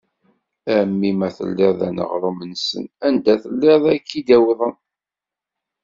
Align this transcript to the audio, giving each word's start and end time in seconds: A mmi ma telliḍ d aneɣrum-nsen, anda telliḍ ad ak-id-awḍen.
A 0.75 0.75
mmi 0.89 1.09
ma 1.19 1.29
telliḍ 1.37 1.71
d 1.79 1.81
aneɣrum-nsen, 1.87 2.85
anda 3.05 3.33
telliḍ 3.43 3.83
ad 3.93 3.97
ak-id-awḍen. 3.97 4.75